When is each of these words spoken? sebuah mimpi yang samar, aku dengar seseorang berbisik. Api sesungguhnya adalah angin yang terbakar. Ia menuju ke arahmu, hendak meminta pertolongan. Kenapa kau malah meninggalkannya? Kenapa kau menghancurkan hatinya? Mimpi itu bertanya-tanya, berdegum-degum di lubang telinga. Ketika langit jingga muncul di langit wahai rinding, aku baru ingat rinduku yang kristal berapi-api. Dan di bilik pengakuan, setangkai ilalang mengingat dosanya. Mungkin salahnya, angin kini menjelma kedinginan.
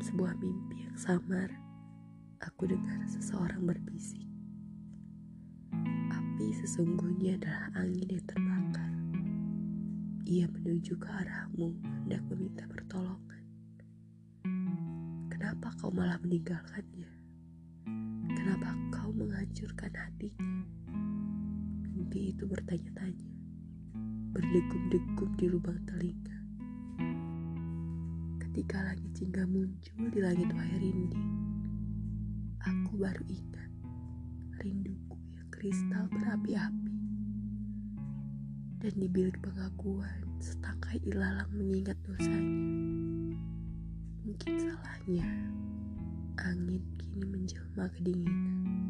sebuah 0.00 0.32
mimpi 0.40 0.88
yang 0.88 0.96
samar, 0.96 1.52
aku 2.40 2.64
dengar 2.64 3.04
seseorang 3.04 3.68
berbisik. 3.68 4.24
Api 6.08 6.56
sesungguhnya 6.56 7.36
adalah 7.36 7.68
angin 7.76 8.08
yang 8.08 8.24
terbakar. 8.24 8.92
Ia 10.24 10.48
menuju 10.48 10.96
ke 10.96 11.04
arahmu, 11.04 11.76
hendak 11.84 12.24
meminta 12.32 12.64
pertolongan. 12.64 13.44
Kenapa 15.28 15.68
kau 15.76 15.92
malah 15.92 16.16
meninggalkannya? 16.24 17.12
Kenapa 18.32 18.72
kau 18.88 19.12
menghancurkan 19.12 19.92
hatinya? 19.92 20.64
Mimpi 21.92 22.32
itu 22.32 22.48
bertanya-tanya, 22.48 23.30
berdegum-degum 24.32 25.30
di 25.36 25.46
lubang 25.52 25.76
telinga. 25.84 26.39
Ketika 28.50 28.82
langit 28.82 29.14
jingga 29.14 29.46
muncul 29.46 30.10
di 30.10 30.18
langit 30.18 30.50
wahai 30.50 30.82
rinding, 30.82 31.30
aku 32.58 32.98
baru 32.98 33.22
ingat 33.30 33.70
rinduku 34.58 35.14
yang 35.30 35.46
kristal 35.54 36.10
berapi-api. 36.10 36.98
Dan 38.82 38.94
di 38.98 39.06
bilik 39.06 39.38
pengakuan, 39.38 40.26
setangkai 40.42 40.98
ilalang 41.06 41.46
mengingat 41.54 41.94
dosanya. 42.02 43.38
Mungkin 44.26 44.54
salahnya, 44.58 45.30
angin 46.42 46.82
kini 46.98 47.22
menjelma 47.30 47.86
kedinginan. 47.94 48.89